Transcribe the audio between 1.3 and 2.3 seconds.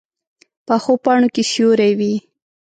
کې سیوری وي